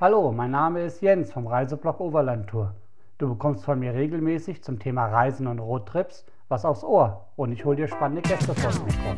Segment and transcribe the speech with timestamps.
[0.00, 2.74] Hallo, mein Name ist Jens vom Reiseblog Overland Tour.
[3.18, 7.66] Du bekommst von mir regelmäßig zum Thema Reisen und Roadtrips was aufs Ohr und ich
[7.66, 9.14] hole dir spannende Gäste vors Mikro.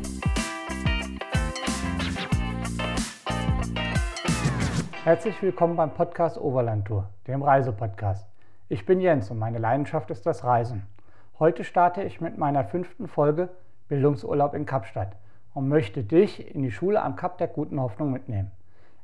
[5.04, 8.26] Herzlich willkommen beim Podcast Overland Tour, dem Reisepodcast.
[8.68, 10.88] Ich bin Jens und meine Leidenschaft ist das Reisen.
[11.38, 13.50] Heute starte ich mit meiner fünften Folge
[13.86, 15.14] Bildungsurlaub in Kapstadt
[15.54, 18.50] und möchte dich in die Schule am Kap der Guten Hoffnung mitnehmen.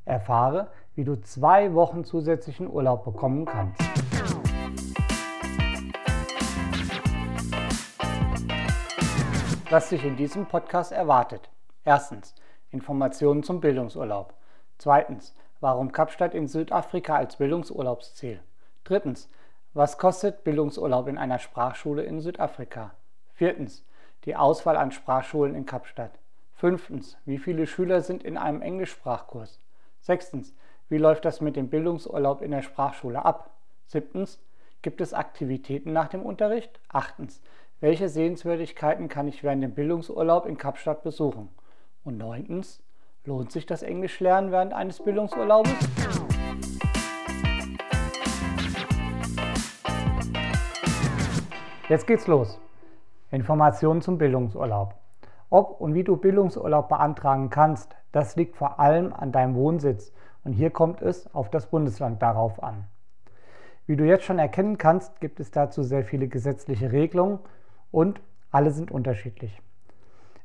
[0.08, 3.80] Erfahre, wie du zwei Wochen zusätzlichen Urlaub bekommen kannst.
[9.70, 11.50] Was dich in diesem Podcast erwartet.
[11.84, 12.34] Erstens,
[12.70, 14.32] Informationen zum Bildungsurlaub.
[14.78, 18.40] Zweitens, warum Kapstadt in Südafrika als Bildungsurlaubsziel.
[18.84, 19.28] Drittens,
[19.74, 22.92] was kostet Bildungsurlaub in einer Sprachschule in Südafrika?
[23.34, 23.84] Viertens,
[24.24, 26.18] die Auswahl an Sprachschulen in Kapstadt.
[26.54, 29.60] Fünftens, wie viele Schüler sind in einem Englischsprachkurs?
[30.00, 30.54] Sechstens,
[30.88, 33.50] wie läuft das mit dem Bildungsurlaub in der Sprachschule ab?
[33.86, 34.40] Siebtens,
[34.80, 36.80] gibt es Aktivitäten nach dem Unterricht?
[36.88, 37.40] Achtens,
[37.80, 41.48] welche Sehenswürdigkeiten kann ich während dem Bildungsurlaub in Kapstadt besuchen?
[42.04, 42.82] Und neuntens,
[43.24, 45.72] lohnt sich das Englischlernen während eines Bildungsurlaubes?
[51.88, 52.58] Jetzt geht's los.
[53.30, 54.94] Informationen zum Bildungsurlaub.
[55.50, 60.12] Ob und wie du Bildungsurlaub beantragen kannst, das liegt vor allem an deinem Wohnsitz
[60.44, 62.84] und hier kommt es auf das Bundesland darauf an.
[63.86, 67.38] Wie du jetzt schon erkennen kannst, gibt es dazu sehr viele gesetzliche Regelungen
[67.90, 69.62] und alle sind unterschiedlich.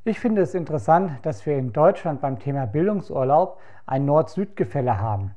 [0.04, 5.34] Ich finde es interessant, dass wir in Deutschland beim Thema Bildungsurlaub ein Nord-Süd-Gefälle haben.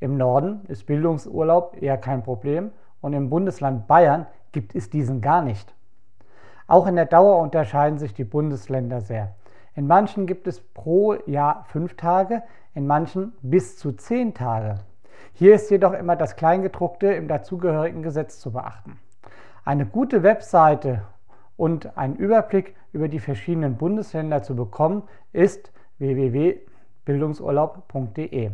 [0.00, 5.42] Im Norden ist Bildungsurlaub eher kein Problem und im Bundesland Bayern gibt es diesen gar
[5.42, 5.74] nicht.
[6.68, 9.34] Auch in der Dauer unterscheiden sich die Bundesländer sehr.
[9.74, 12.42] In manchen gibt es pro Jahr fünf Tage,
[12.74, 14.80] in manchen bis zu zehn Tage.
[15.32, 18.98] Hier ist jedoch immer das Kleingedruckte im dazugehörigen Gesetz zu beachten.
[19.64, 21.04] Eine gute Webseite
[21.56, 28.50] und einen Überblick über die verschiedenen Bundesländer zu bekommen ist www.bildungsurlaub.de.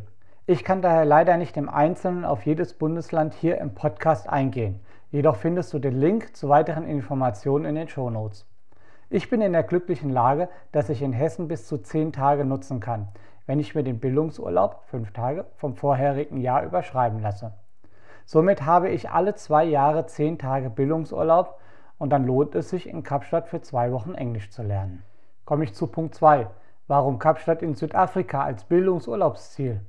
[0.47, 4.79] Ich kann daher leider nicht im Einzelnen auf jedes Bundesland hier im Podcast eingehen.
[5.11, 8.47] Jedoch findest du den Link zu weiteren Informationen in den Shownotes.
[9.11, 12.81] Ich bin in der glücklichen Lage, dass ich in Hessen bis zu 10 Tage nutzen
[12.81, 13.09] kann,
[13.47, 17.53] wenn ich mir den Bildungsurlaub, 5 Tage, vom vorherigen Jahr überschreiben lasse.
[18.25, 21.61] Somit habe ich alle zwei Jahre 10 Tage Bildungsurlaub
[21.99, 25.03] und dann lohnt es sich in Kapstadt für zwei Wochen Englisch zu lernen.
[25.45, 26.49] Komme ich zu Punkt 2.
[26.87, 29.81] Warum Kapstadt in Südafrika als Bildungsurlaubsziel?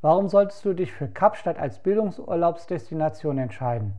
[0.00, 3.94] Warum solltest du dich für Kapstadt als Bildungsurlaubsdestination entscheiden?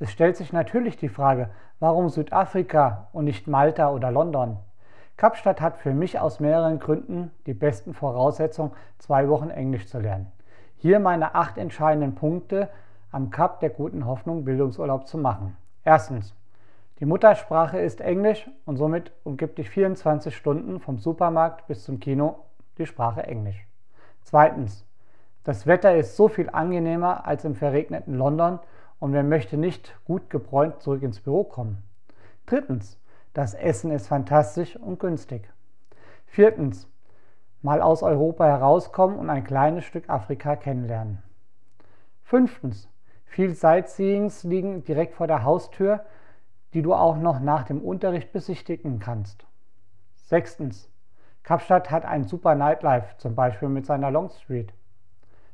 [0.00, 1.50] Es stellt sich natürlich die Frage,
[1.80, 4.58] warum Südafrika und nicht Malta oder London?
[5.16, 10.30] Kapstadt hat für mich aus mehreren Gründen die besten Voraussetzungen, zwei Wochen Englisch zu lernen.
[10.76, 12.68] Hier meine acht entscheidenden Punkte
[13.10, 15.56] am Kap der guten Hoffnung Bildungsurlaub zu machen.
[15.82, 16.34] Erstens.
[17.00, 22.44] Die Muttersprache ist Englisch und somit umgibt dich 24 Stunden vom Supermarkt bis zum Kino
[22.76, 23.66] die Sprache Englisch.
[24.22, 24.84] Zweitens.
[25.42, 28.60] Das Wetter ist so viel angenehmer als im verregneten London
[29.00, 31.82] und wer möchte nicht gut gebräunt zurück ins Büro kommen?
[32.46, 32.98] Drittens,
[33.34, 35.48] das Essen ist fantastisch und günstig.
[36.26, 36.88] Viertens,
[37.62, 41.22] mal aus Europa herauskommen und ein kleines Stück Afrika kennenlernen.
[42.22, 42.88] Fünftens,
[43.24, 46.04] viel Sightseeings liegen direkt vor der Haustür,
[46.74, 49.46] die du auch noch nach dem Unterricht besichtigen kannst.
[50.16, 50.90] Sechstens,
[51.42, 54.72] Kapstadt hat ein super Nightlife, zum Beispiel mit seiner Long Street.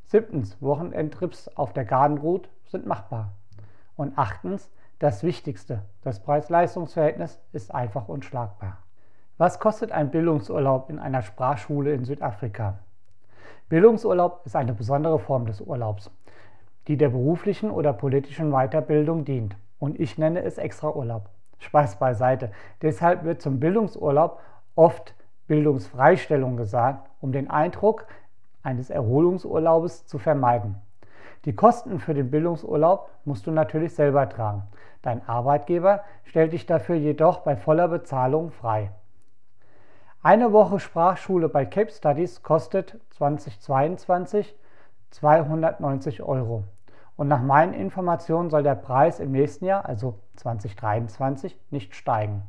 [0.07, 3.33] Siebtens, Wochenendtrips auf der Garden Route sind machbar.
[3.97, 8.79] Und achtens, das Wichtigste, das Preis-Leistungs-Verhältnis ist einfach unschlagbar.
[9.39, 12.79] Was kostet ein Bildungsurlaub in einer Sprachschule in Südafrika?
[13.69, 16.11] Bildungsurlaub ist eine besondere Form des Urlaubs,
[16.87, 19.57] die der beruflichen oder politischen Weiterbildung dient.
[19.79, 21.31] Und ich nenne es Extraurlaub.
[21.59, 22.53] Spaß beiseite.
[22.83, 24.41] Deshalb wird zum Bildungsurlaub
[24.77, 25.15] oft
[25.47, 28.07] Bildungsfreistellung gesagt, um den Eindruck
[28.65, 30.75] eines Erholungsurlaubes zu vermeiden.
[31.45, 34.63] Die Kosten für den Bildungsurlaub musst du natürlich selber tragen.
[35.03, 38.91] Dein Arbeitgeber stellt dich dafür jedoch bei voller Bezahlung frei.
[40.23, 44.57] Eine Woche Sprachschule bei Cape Studies kostet 2022
[45.11, 46.65] 290 Euro.
[47.17, 52.43] Und nach meinen Informationen soll der Preis im nächsten Jahr, also 2023, nicht steigen.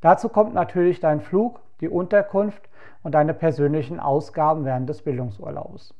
[0.00, 2.70] Dazu kommt natürlich dein Flug, die Unterkunft
[3.02, 5.94] und deine persönlichen Ausgaben während des Bildungsurlaubs.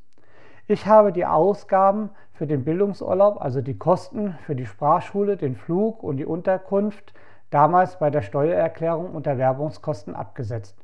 [0.69, 6.03] Ich habe die Ausgaben für den Bildungsurlaub, also die Kosten für die Sprachschule, den Flug
[6.03, 7.13] und die Unterkunft,
[7.51, 10.79] damals bei der Steuererklärung und Erwerbungskosten abgesetzt.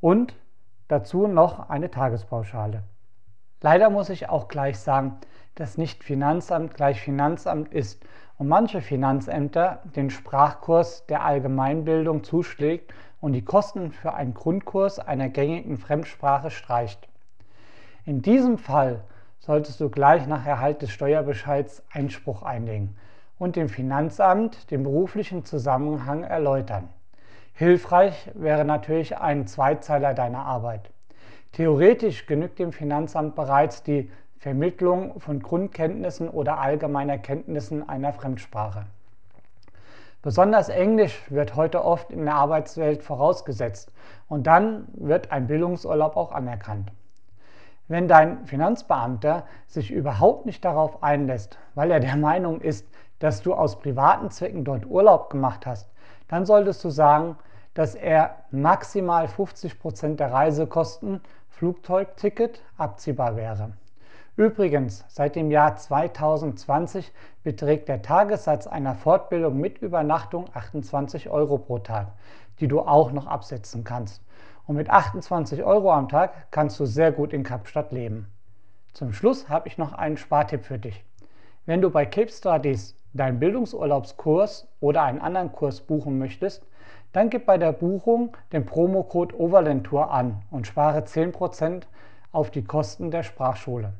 [0.00, 0.36] Und
[0.88, 2.82] dazu noch eine Tagespauschale.
[3.62, 5.18] Leider muss ich auch gleich sagen,
[5.54, 8.02] dass nicht Finanzamt gleich Finanzamt ist
[8.38, 15.28] und manche Finanzämter den Sprachkurs der Allgemeinbildung zuschlägt und die Kosten für einen Grundkurs einer
[15.28, 17.08] gängigen Fremdsprache streicht.
[18.06, 19.04] In diesem Fall
[19.38, 22.96] solltest du gleich nach Erhalt des Steuerbescheids Einspruch einlegen
[23.38, 26.88] und dem Finanzamt den beruflichen Zusammenhang erläutern.
[27.54, 30.90] Hilfreich wäre natürlich ein Zweizeiler deiner Arbeit.
[31.52, 38.86] Theoretisch genügt dem Finanzamt bereits die Vermittlung von Grundkenntnissen oder allgemeiner Kenntnissen einer Fremdsprache.
[40.22, 43.90] Besonders Englisch wird heute oft in der Arbeitswelt vorausgesetzt
[44.28, 46.92] und dann wird ein Bildungsurlaub auch anerkannt.
[47.88, 52.86] Wenn dein Finanzbeamter sich überhaupt nicht darauf einlässt, weil er der Meinung ist,
[53.18, 55.90] dass du aus privaten Zwecken dort Urlaub gemacht hast,
[56.28, 57.38] dann solltest du sagen,
[57.72, 63.72] dass er maximal 50 Prozent der Reisekosten Flugzeugticket abziehbar wäre.
[64.36, 67.12] Übrigens, seit dem Jahr 2020
[67.42, 72.12] beträgt der Tagessatz einer Fortbildung mit Übernachtung 28 Euro pro Tag,
[72.60, 74.22] die du auch noch absetzen kannst.
[74.66, 78.28] Und mit 28 Euro am Tag kannst du sehr gut in Kapstadt leben.
[78.92, 81.04] Zum Schluss habe ich noch einen Spartipp für dich.
[81.66, 86.64] Wenn du bei Cape Studies deinen Bildungsurlaubskurs oder einen anderen Kurs buchen möchtest,
[87.12, 91.82] dann gib bei der Buchung den Promocode Overland an und spare 10%
[92.32, 93.92] auf die Kosten der Sprachschule.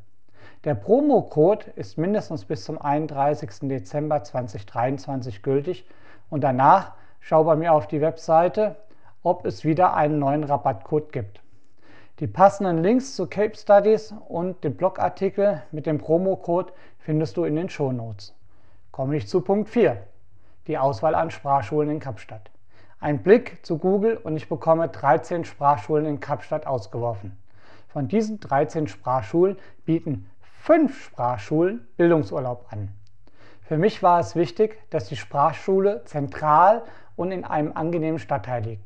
[0.64, 3.69] Der Promocode ist mindestens bis zum 31.
[3.69, 5.87] Dezember 2023 gültig
[6.29, 8.76] und danach schau bei mir auf die Webseite,
[9.23, 11.41] ob es wieder einen neuen Rabattcode gibt.
[12.20, 17.56] Die passenden Links zu Cape Studies und den Blogartikel mit dem Promocode findest du in
[17.56, 18.35] den Shownotes.
[18.93, 19.96] Komme ich zu Punkt 4.
[20.67, 22.50] Die Auswahl an Sprachschulen in Kapstadt.
[23.00, 27.38] Ein Blick zu Google und ich bekomme 13 Sprachschulen in Kapstadt ausgeworfen.
[27.88, 29.56] Von diesen 13 Sprachschulen
[29.87, 30.30] bieten
[30.62, 32.90] fünf Sprachschulen Bildungsurlaub an.
[33.62, 36.82] Für mich war es wichtig, dass die Sprachschule zentral
[37.16, 38.84] und in einem angenehmen Stadtteil liegt.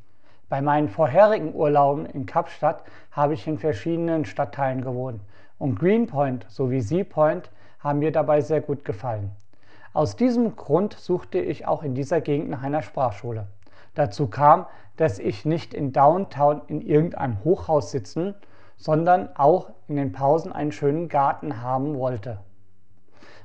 [0.48, 5.20] Bei meinen vorherigen Urlauben in Kapstadt habe ich in verschiedenen Stadtteilen gewohnt
[5.58, 7.50] und Greenpoint sowie Seapoint
[7.80, 9.32] haben mir dabei sehr gut gefallen.
[9.92, 13.48] Aus diesem Grund suchte ich auch in dieser Gegend nach einer Sprachschule.
[13.96, 14.66] Dazu kam,
[14.96, 18.36] dass ich nicht in Downtown in irgendeinem Hochhaus sitzen
[18.76, 22.38] sondern auch in den Pausen einen schönen Garten haben wollte.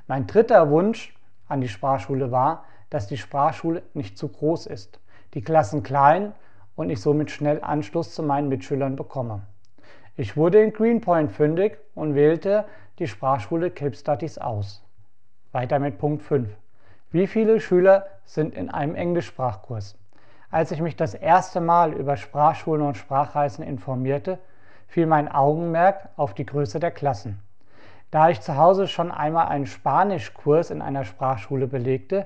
[0.07, 1.15] Mein dritter Wunsch
[1.47, 4.99] an die Sprachschule war, dass die Sprachschule nicht zu groß ist,
[5.33, 6.33] die Klassen klein
[6.75, 9.41] und ich somit schnell Anschluss zu meinen Mitschülern bekomme.
[10.15, 12.65] Ich wurde in Greenpoint fündig und wählte
[12.99, 14.83] die Sprachschule Cape Studies aus.
[15.51, 16.49] Weiter mit Punkt 5.
[17.11, 19.97] Wie viele Schüler sind in einem Englischsprachkurs?
[20.51, 24.39] Als ich mich das erste Mal über Sprachschulen und Sprachreisen informierte,
[24.89, 27.39] fiel mein Augenmerk auf die Größe der Klassen.
[28.11, 32.25] Da ich zu Hause schon einmal einen Spanischkurs in einer Sprachschule belegte,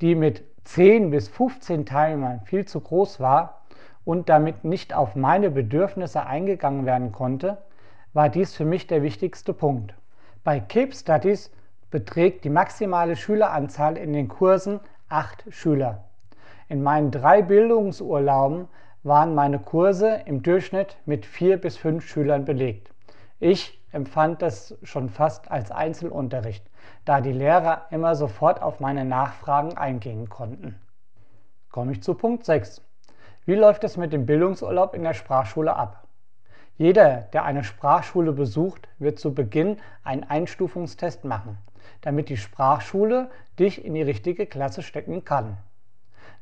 [0.00, 3.62] die mit 10 bis 15 Teilnehmern viel zu groß war
[4.04, 7.58] und damit nicht auf meine Bedürfnisse eingegangen werden konnte,
[8.14, 9.94] war dies für mich der wichtigste Punkt.
[10.44, 11.52] Bei Cape Studies
[11.90, 16.04] beträgt die maximale Schüleranzahl in den Kursen 8 Schüler.
[16.70, 18.68] In meinen drei Bildungsurlauben
[19.08, 22.92] waren meine Kurse im Durchschnitt mit vier bis fünf Schülern belegt.
[23.40, 26.64] Ich empfand das schon fast als Einzelunterricht,
[27.04, 30.78] da die Lehrer immer sofort auf meine Nachfragen eingehen konnten.
[31.70, 32.82] Komme ich zu Punkt 6.
[33.46, 36.06] Wie läuft es mit dem Bildungsurlaub in der Sprachschule ab?
[36.76, 41.58] Jeder, der eine Sprachschule besucht, wird zu Beginn einen Einstufungstest machen,
[42.02, 45.56] damit die Sprachschule dich in die richtige Klasse stecken kann.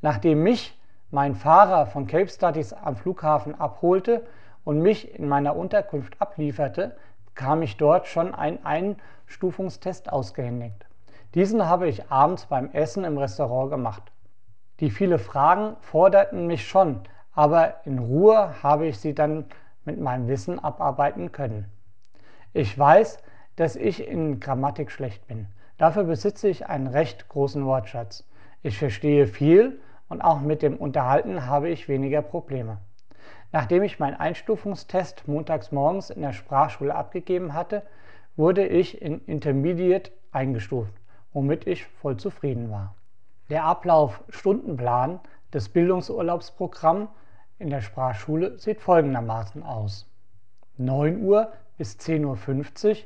[0.02, 0.76] Nachdem mich
[1.10, 4.26] mein Fahrer von Cape Studies am Flughafen abholte
[4.64, 6.96] und mich in meiner Unterkunft ablieferte,
[7.34, 10.86] kam ich dort schon einen Einstufungstest ausgehändigt.
[11.34, 14.02] Diesen habe ich abends beim Essen im Restaurant gemacht.
[14.80, 17.00] Die viele Fragen forderten mich schon,
[17.32, 19.44] aber in Ruhe habe ich sie dann
[19.84, 21.66] mit meinem Wissen abarbeiten können.
[22.52, 23.18] Ich weiß,
[23.56, 25.46] dass ich in Grammatik schlecht bin.
[25.78, 28.26] Dafür besitze ich einen recht großen Wortschatz.
[28.62, 32.78] Ich verstehe viel und auch mit dem Unterhalten habe ich weniger Probleme.
[33.52, 37.82] Nachdem ich meinen Einstufungstest montags morgens in der Sprachschule abgegeben hatte,
[38.36, 40.92] wurde ich in Intermediate eingestuft,
[41.32, 42.94] womit ich voll zufrieden war.
[43.48, 45.20] Der Ablauf-Stundenplan
[45.52, 47.08] des Bildungsurlaubsprogramms
[47.58, 50.10] in der Sprachschule sieht folgendermaßen aus.
[50.76, 52.96] 9 Uhr bis 10.50 Uhr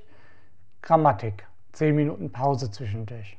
[0.83, 3.39] Grammatik, 10 Minuten Pause zwischendurch.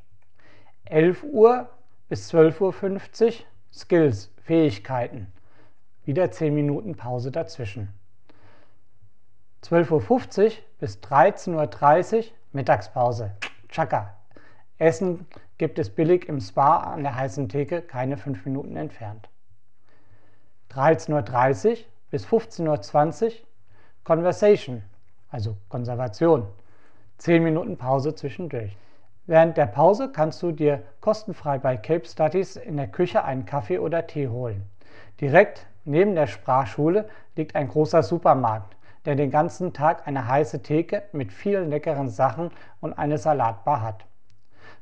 [0.86, 1.70] 11 Uhr
[2.08, 3.34] bis 12.50 Uhr
[3.74, 5.32] Skills, Fähigkeiten.
[6.04, 7.90] Wieder 10 Minuten Pause dazwischen.
[9.64, 13.32] 12.50 Uhr bis 13.30 Uhr Mittagspause.
[13.70, 14.16] Chaka.
[14.78, 19.30] Essen gibt es billig im Spa an der heißen Theke, keine 5 Minuten entfernt.
[20.72, 21.78] 13.30 Uhr
[22.10, 23.32] bis 15.20 Uhr
[24.04, 24.82] Conversation,
[25.30, 26.48] also Konservation.
[27.20, 28.76] 10 Minuten Pause zwischendurch.
[29.28, 33.80] Während der Pause kannst du dir kostenfrei bei Cape Studies in der Küche einen Kaffee
[33.80, 34.66] oder Tee holen.
[35.20, 38.76] Direkt neben der Sprachschule liegt ein großer Supermarkt,
[39.06, 42.50] der den ganzen Tag eine heiße Theke mit vielen leckeren Sachen
[42.80, 44.06] und eine Salatbar hat.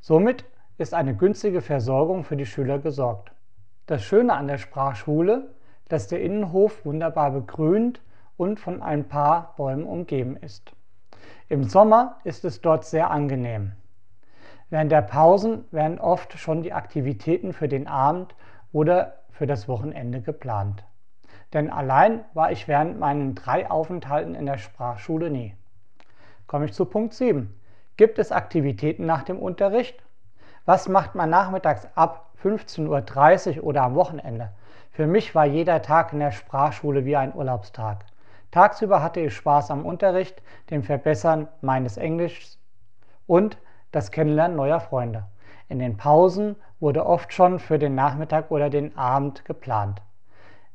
[0.00, 0.44] Somit
[0.78, 3.32] ist eine günstige Versorgung für die Schüler gesorgt.
[3.86, 5.50] Das Schöne an der Sprachschule,
[5.88, 8.00] dass der Innenhof wunderbar begrünt
[8.38, 10.72] und von ein paar Bäumen umgeben ist.
[11.50, 13.72] Im Sommer ist es dort sehr angenehm.
[14.70, 18.34] Während der Pausen werden oft schon die Aktivitäten für den Abend
[18.72, 20.84] oder für das Wochenende geplant.
[21.52, 25.56] Denn allein war ich während meinen drei Aufenthalten in der Sprachschule nie.
[26.46, 27.52] Komme ich zu Punkt 7.
[27.96, 30.00] Gibt es Aktivitäten nach dem Unterricht?
[30.64, 34.52] Was macht man nachmittags ab 15.30 Uhr oder am Wochenende?
[34.92, 38.04] Für mich war jeder Tag in der Sprachschule wie ein Urlaubstag.
[38.52, 42.58] Tagsüber hatte ich Spaß am Unterricht, dem Verbessern meines Englischs
[43.26, 43.58] und
[43.92, 45.24] das Kennenlernen neuer Freunde.
[45.68, 50.02] In den Pausen wurde oft schon für den Nachmittag oder den Abend geplant.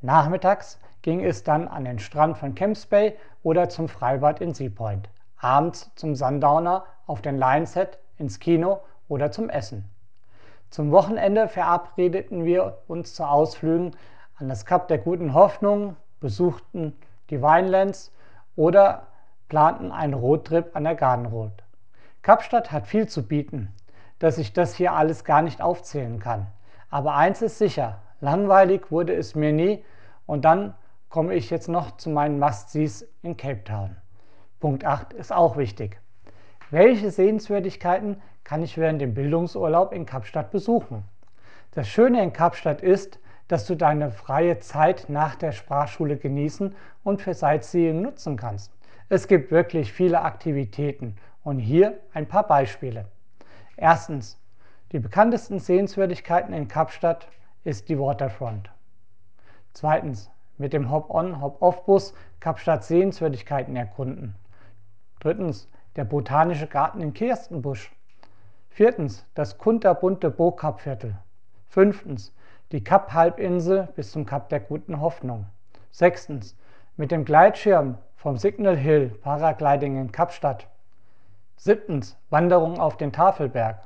[0.02, 4.70] Nachmittags ging es dann an den Strand von Camps Bay oder zum Freibad in Sea
[4.70, 5.10] Point.
[5.38, 9.90] Abends zum Sundowner auf den Lionset, ins Kino oder zum Essen.
[10.70, 13.96] Zum Wochenende verabredeten wir uns zu Ausflügen
[14.38, 16.96] an das Kap der Guten Hoffnung, besuchten
[17.30, 18.12] die Winelands
[18.56, 19.08] oder
[19.48, 21.52] planten einen Roadtrip an der Garden Road.
[22.26, 23.72] Kapstadt hat viel zu bieten,
[24.18, 26.48] dass ich das hier alles gar nicht aufzählen kann.
[26.90, 29.86] Aber eins ist sicher, langweilig wurde es mir nie
[30.26, 30.74] und dann
[31.10, 33.96] komme ich jetzt noch zu meinen Must-Sees in Cape Town.
[34.60, 36.02] Punkt 8 ist auch wichtig.
[36.72, 41.04] Welche Sehenswürdigkeiten kann ich während dem Bildungsurlaub in Kapstadt besuchen?
[41.76, 47.22] Das Schöne in Kapstadt ist, dass du deine freie Zeit nach der Sprachschule genießen und
[47.22, 48.72] für Sightseeing nutzen kannst.
[49.10, 53.06] Es gibt wirklich viele Aktivitäten und hier ein paar Beispiele.
[53.78, 54.38] Erstens,
[54.92, 57.28] die bekanntesten Sehenswürdigkeiten in Kapstadt
[57.64, 58.70] ist die Waterfront.
[59.72, 64.36] Zweitens, mit dem Hop-on, Hop-off-Bus Kapstadt Sehenswürdigkeiten erkunden.
[65.20, 67.92] Drittens, der Botanische Garten in Kirstenbusch.
[68.70, 71.16] Viertens, das kunterbunte Burgkapviertel.
[71.68, 72.34] Fünftens,
[72.72, 75.46] die Kap-Halbinsel bis zum Kap der Guten Hoffnung.
[75.92, 76.58] Sechstens,
[76.98, 80.68] mit dem Gleitschirm vom Signal Hill Paragliding in Kapstadt.
[81.58, 83.80] Siebtens, Wanderung auf den Tafelberg.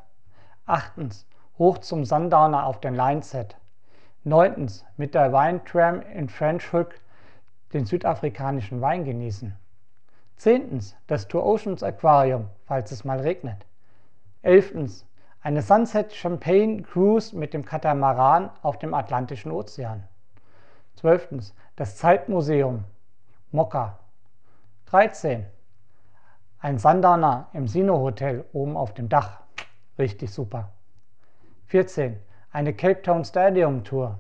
[0.65, 1.25] Achtens,
[1.57, 3.55] hoch zum Sundowner auf den Lineset.
[4.23, 6.95] Neuntens, mit der Weintram in French Hook
[7.73, 9.55] den südafrikanischen Wein genießen.
[10.35, 13.65] Zehntens, das Tour Oceans Aquarium, falls es mal regnet.
[14.41, 15.05] Elftens,
[15.41, 20.03] eine Sunset Champagne Cruise mit dem Katamaran auf dem Atlantischen Ozean.
[20.95, 22.83] Zwölftens, das Zeitmuseum
[23.51, 23.99] Mokka.
[24.87, 25.45] 13.
[26.61, 29.39] Ein Sundowner im Sino Hotel oben auf dem Dach.
[29.97, 30.67] Richtig super.
[31.67, 32.19] 14.
[32.51, 34.19] Eine Cape Town Stadium Tour.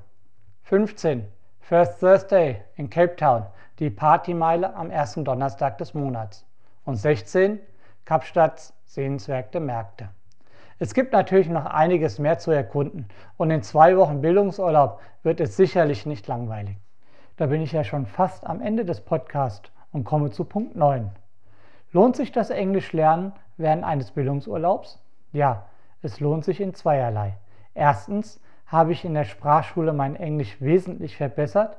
[0.63, 1.27] 15.
[1.59, 3.45] First Thursday in Cape Town,
[3.79, 6.45] die Partymeile am ersten Donnerstag des Monats.
[6.85, 7.59] Und 16.
[8.05, 10.07] Kapstadts sehenswerte Märkte.
[10.77, 15.57] Es gibt natürlich noch einiges mehr zu erkunden und in zwei Wochen Bildungsurlaub wird es
[15.57, 16.77] sicherlich nicht langweilig.
[17.35, 21.11] Da bin ich ja schon fast am Ende des Podcasts und komme zu Punkt 9.
[21.91, 25.01] Lohnt sich das Englisch lernen während eines Bildungsurlaubs?
[25.31, 25.65] Ja,
[26.03, 27.37] es lohnt sich in zweierlei.
[27.73, 31.77] Erstens habe ich in der Sprachschule mein Englisch wesentlich verbessert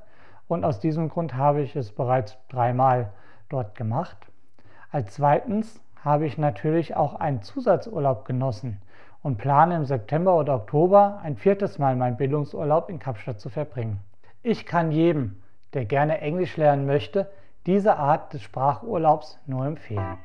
[0.48, 3.12] und aus diesem Grund habe ich es bereits dreimal
[3.48, 4.16] dort gemacht.
[4.90, 8.82] Als zweitens habe ich natürlich auch einen Zusatzurlaub genossen
[9.22, 14.00] und plane im September oder Oktober ein viertes Mal meinen Bildungsurlaub in Kapstadt zu verbringen.
[14.42, 15.40] Ich kann jedem,
[15.72, 17.30] der gerne Englisch lernen möchte,
[17.66, 20.18] diese Art des Sprachurlaubs nur empfehlen.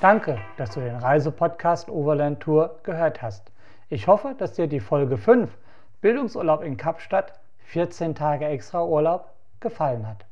[0.00, 3.50] Danke, dass du den Reisepodcast Overland Tour gehört hast.
[3.88, 5.56] Ich hoffe, dass dir die Folge 5
[6.00, 7.32] Bildungsurlaub in Kapstadt
[7.64, 9.30] 14 Tage extra Urlaub
[9.60, 10.26] gefallen hat.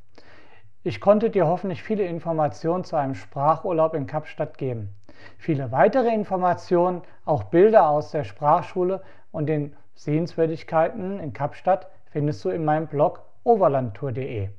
[0.83, 4.95] Ich konnte dir hoffentlich viele Informationen zu einem Sprachurlaub in Kapstadt geben.
[5.39, 9.03] Viele weitere Informationen, auch Bilder aus der Sprachschule
[9.33, 14.51] und den Sehenswürdigkeiten in Kapstadt findest du in meinem Blog overlandtour.de.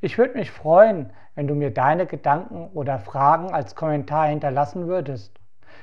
[0.00, 5.38] Ich würde mich freuen, wenn du mir deine Gedanken oder Fragen als Kommentar hinterlassen würdest.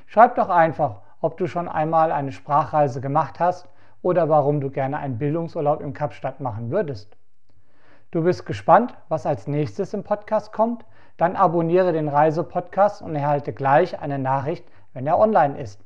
[0.05, 3.67] Schreib doch einfach ob du schon einmal eine Sprachreise gemacht hast
[4.01, 7.17] oder warum du gerne einen Bildungsurlaub im Kapstadt machen würdest.
[8.11, 10.85] Du bist gespannt, was als nächstes im Podcast kommt?
[11.19, 15.83] Dann abonniere den Reisepodcast und erhalte gleich eine Nachricht, wenn er online ist.